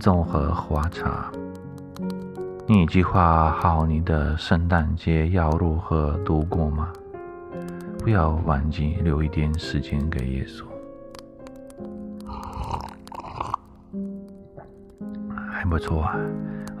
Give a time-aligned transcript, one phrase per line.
[0.00, 1.30] 综合花茶。
[2.66, 6.92] 你计划好你的圣诞节要如何度过吗？
[8.00, 10.64] 不要忘记留一点时间给耶稣。
[15.50, 16.16] 还不错啊，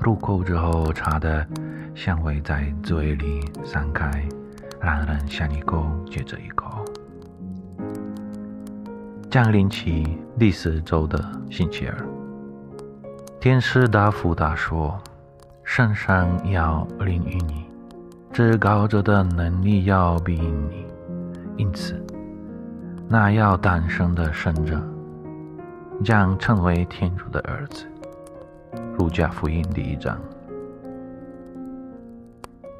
[0.00, 1.46] 入口之后，茶的
[1.94, 4.10] 香味在嘴里散开，
[4.80, 6.84] 让人想一口接着一口。
[9.30, 11.18] 降临期第十周的
[11.50, 12.06] 星期二，
[13.46, 15.00] 天使大福大说
[15.62, 17.64] ：“圣上要领于你，
[18.32, 20.84] 至高者的能力要庇应你，
[21.56, 21.94] 因此，
[23.08, 24.82] 那要诞生的圣者
[26.02, 27.86] 将成为天主的儿子。”
[28.98, 30.18] 路加福音第一章，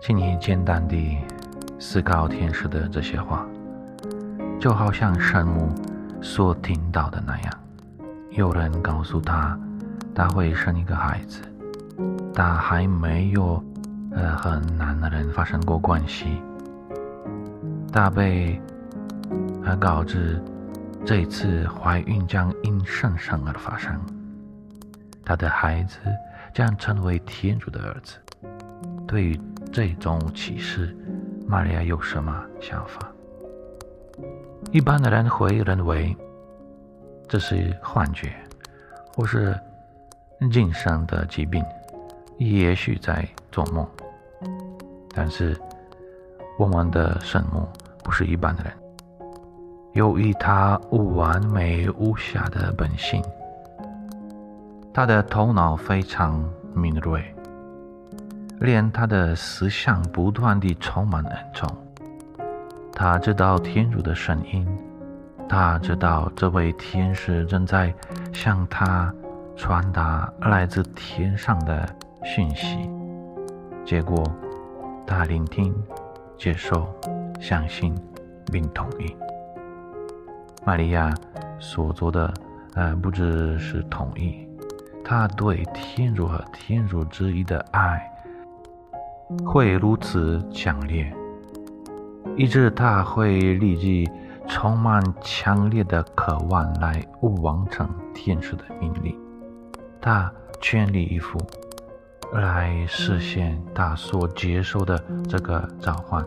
[0.03, 1.17] 请你简单地
[1.79, 3.47] 思考天使的这些话，
[4.59, 5.73] 就好像圣母。
[6.21, 7.53] 所听到的那样，
[8.31, 9.57] 有人告诉他，
[10.17, 11.43] 他会生一个孩子，
[12.35, 13.63] 他还没有
[14.13, 16.41] 呃和男的人发生过关系，
[17.93, 18.59] 他被
[19.63, 20.43] 呃告知
[21.05, 23.95] 这次怀孕将因圣生而发生，
[25.23, 25.99] 他的孩子
[26.55, 28.17] 将成为天主的儿子。
[29.07, 29.39] 对于
[29.71, 30.97] 这种启示，
[31.47, 33.07] 玛利亚有什么想法？
[34.73, 36.17] 一般的人会认为
[37.29, 38.35] 这是幻觉，
[39.15, 39.55] 或是
[40.51, 41.65] 精神的疾病，
[42.39, 43.87] 也许在做梦。
[45.15, 45.59] 但是
[46.59, 47.69] 我们的圣母
[48.05, 48.73] 不是一般的人，
[49.95, 53.23] 由于她完美无瑕的本性，
[54.93, 56.43] 她的头脑非常
[56.75, 57.25] 敏锐，
[58.61, 61.69] 连她的思想不断地充满恩宠。
[62.99, 64.67] 他知道天主的声音，
[65.47, 67.93] 他知道这位天使正在
[68.33, 69.15] 向他
[69.57, 71.89] 传达来自天上的
[72.23, 72.89] 讯息。
[73.85, 74.23] 结果，
[75.07, 75.75] 他聆听、
[76.37, 76.87] 接受、
[77.41, 77.95] 相信
[78.53, 79.17] 并同意。
[80.65, 81.13] 玛利亚
[81.59, 82.33] 所做的，
[82.75, 84.47] 呃，不只是同意，
[85.03, 88.01] 他对天主和天主之一的爱
[89.45, 91.11] 会如此强烈。
[92.37, 94.07] 以致他会立即
[94.47, 99.17] 充满强烈的渴望来完成天使的命令，
[100.07, 101.37] 他全力以赴
[102.33, 104.97] 来实现他所接受的
[105.29, 106.25] 这个召唤，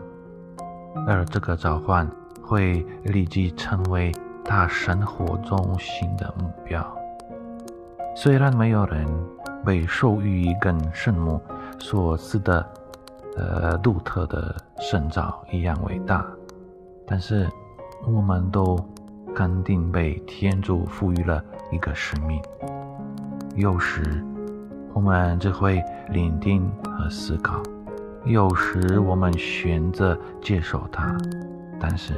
[1.06, 2.06] 而这个召唤
[2.42, 4.12] 会立即成为
[4.44, 6.86] 他生活中新的目标。
[8.14, 9.06] 虽然没有人
[9.64, 11.40] 被授予一根圣母
[11.78, 12.62] 所赐的。
[13.36, 16.26] 呃，独特的圣召一样伟大，
[17.06, 17.48] 但是
[18.04, 18.76] 我们都
[19.34, 22.42] 肯定被天主赋予了一个使命。
[23.60, 24.02] 有时
[24.94, 27.62] 我们只会聆听和思考，
[28.24, 31.14] 有时我们选择接受它，
[31.78, 32.14] 但是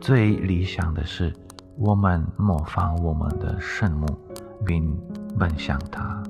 [0.00, 1.34] 最理想的是
[1.76, 4.06] 我们模仿我们的圣母，
[4.64, 4.96] 并
[5.36, 6.22] 奔向它。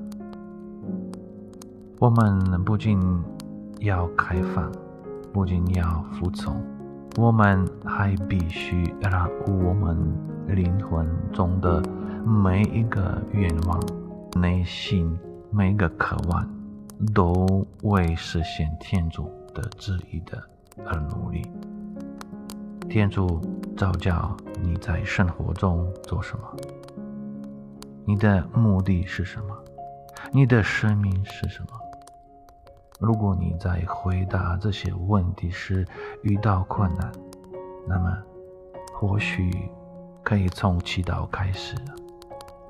[1.99, 2.99] 我们不仅
[3.81, 4.71] 要开放，
[5.31, 6.59] 不仅要服从，
[7.17, 9.95] 我们还必须让我们
[10.47, 11.83] 灵魂中的
[12.25, 13.79] 每一个愿望、
[14.39, 15.17] 内心
[15.49, 16.47] 每个渴望，
[17.13, 20.41] 都为实现天主的旨意的
[20.85, 21.41] 而努力。
[22.87, 23.41] 天主
[23.75, 26.43] 召叫你在生活中做什么？
[28.05, 29.57] 你的目的是什么？
[30.31, 31.69] 你的生命是什么？
[32.99, 35.85] 如果你在回答这些问题时
[36.21, 37.11] 遇到困难，
[37.87, 38.17] 那么
[38.93, 39.51] 或许
[40.23, 41.75] 可以从祈祷开始，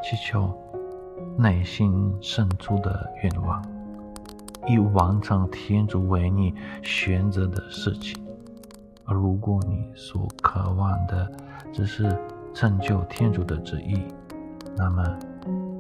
[0.02, 0.52] 祈求
[1.38, 3.64] 内心深处的愿望，
[4.68, 6.52] 以完成天主为你
[6.82, 8.20] 选择的事情。
[9.06, 11.32] 而如果你所渴望的
[11.72, 12.18] 只是
[12.54, 14.04] 成就天主的旨意，
[14.76, 15.18] 那么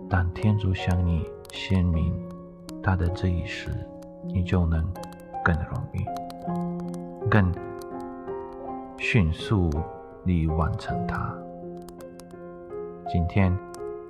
[0.07, 2.13] 当天主向你显明
[2.83, 3.71] 他的旨意时，
[4.25, 4.87] 你就能
[5.43, 6.05] 更容易、
[7.29, 7.51] 更
[8.97, 9.71] 迅速
[10.23, 11.35] 地完成它。
[13.09, 13.57] 今天，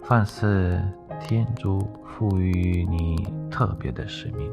[0.03, 0.83] 凡是
[1.19, 4.51] 天主赋予你特别的使命。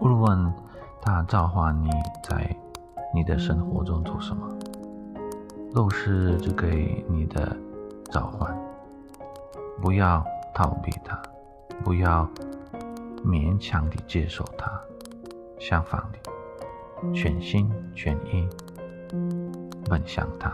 [0.00, 0.52] 无论
[1.00, 1.88] 他召唤你
[2.22, 2.54] 在
[3.14, 4.46] 你的生活中做什么，
[5.74, 7.56] 都是只给你的
[8.10, 8.54] 召唤。
[9.80, 11.20] 不要逃避他，
[11.82, 12.28] 不要
[13.24, 14.70] 勉强地接受他，
[15.58, 18.46] 相反的，全心全意
[19.88, 20.52] 奔向他，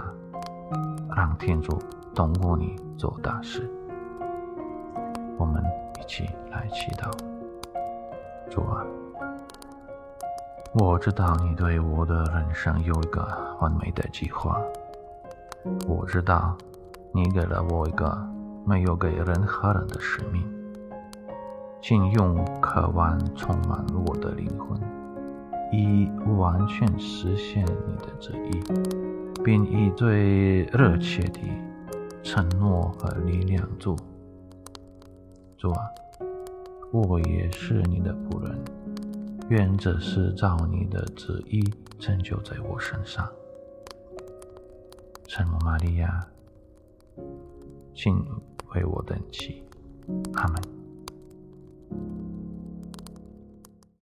[1.16, 1.76] 让天主
[2.14, 3.68] 通过你做大事。
[5.42, 5.60] 我们
[6.00, 7.10] 一起来祈祷，
[8.48, 8.86] 主啊。
[10.72, 13.26] 我知道你对我的人生有一个
[13.60, 14.62] 完美的计划。
[15.88, 16.56] 我知道
[17.12, 18.16] 你给了我一个
[18.64, 20.48] 没有给任何人的使命，
[21.80, 24.80] 请用渴望充满我的灵魂，
[25.72, 26.08] 以
[26.38, 28.62] 完全实现你的旨意，
[29.42, 31.40] 并以最热切的
[32.22, 33.96] 承诺和力量做。
[35.62, 35.88] 主啊，
[36.90, 38.58] 我也是你的仆人。
[39.48, 41.62] 愿这是照你的旨意
[42.00, 43.30] 成就在我身上，
[45.28, 46.26] 圣母玛利亚，
[47.94, 48.26] 请
[48.74, 49.62] 为我等祈，
[50.34, 50.60] 阿门。